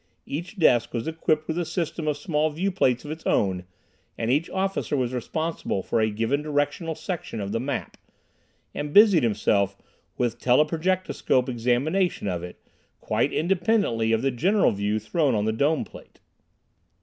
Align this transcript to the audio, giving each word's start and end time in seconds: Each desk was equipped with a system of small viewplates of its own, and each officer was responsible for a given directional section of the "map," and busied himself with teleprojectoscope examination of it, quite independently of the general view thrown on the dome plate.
Each 0.25 0.57
desk 0.57 0.95
was 0.95 1.07
equipped 1.07 1.47
with 1.47 1.59
a 1.59 1.63
system 1.63 2.07
of 2.07 2.17
small 2.17 2.49
viewplates 2.51 3.05
of 3.05 3.11
its 3.11 3.23
own, 3.27 3.65
and 4.17 4.31
each 4.31 4.49
officer 4.49 4.97
was 4.97 5.13
responsible 5.13 5.83
for 5.83 6.01
a 6.01 6.09
given 6.09 6.41
directional 6.41 6.95
section 6.95 7.39
of 7.39 7.51
the 7.51 7.59
"map," 7.59 7.97
and 8.73 8.93
busied 8.95 9.21
himself 9.21 9.77
with 10.17 10.39
teleprojectoscope 10.39 11.47
examination 11.47 12.27
of 12.27 12.41
it, 12.41 12.57
quite 12.99 13.31
independently 13.31 14.11
of 14.11 14.23
the 14.23 14.31
general 14.31 14.71
view 14.71 14.97
thrown 14.97 15.35
on 15.35 15.45
the 15.45 15.53
dome 15.53 15.83
plate. 15.83 16.19